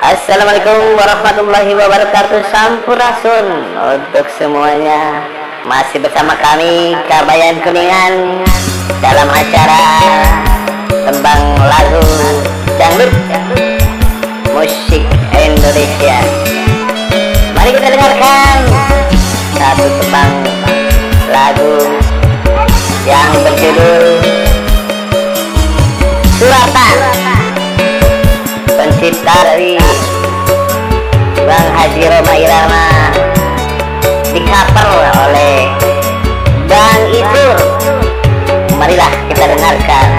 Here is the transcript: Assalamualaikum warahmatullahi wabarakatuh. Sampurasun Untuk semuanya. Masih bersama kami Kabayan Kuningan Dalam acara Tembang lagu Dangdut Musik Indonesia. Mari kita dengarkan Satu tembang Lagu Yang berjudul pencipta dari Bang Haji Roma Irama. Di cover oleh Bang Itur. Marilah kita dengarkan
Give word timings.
Assalamualaikum 0.00 0.96
warahmatullahi 0.96 1.76
wabarakatuh. 1.76 2.40
Sampurasun 2.48 3.46
Untuk 3.76 4.32
semuanya. 4.32 5.20
Masih 5.68 6.00
bersama 6.00 6.32
kami 6.40 6.96
Kabayan 7.04 7.60
Kuningan 7.60 8.40
Dalam 9.04 9.28
acara 9.28 9.84
Tembang 11.04 11.44
lagu 11.68 12.00
Dangdut 12.80 13.12
Musik 14.56 15.04
Indonesia. 15.36 16.16
Mari 17.52 17.70
kita 17.76 17.88
dengarkan 17.92 18.56
Satu 19.52 19.84
tembang 20.00 20.32
Lagu 21.28 21.76
Yang 23.04 23.32
berjudul 23.44 24.19
pencipta 29.00 29.32
dari 29.32 29.80
Bang 31.48 31.68
Haji 31.72 32.04
Roma 32.04 32.34
Irama. 32.36 32.88
Di 34.28 34.44
cover 34.44 35.08
oleh 35.24 35.72
Bang 36.68 37.00
Itur. 37.08 37.56
Marilah 38.76 39.08
kita 39.32 39.56
dengarkan 39.56 40.09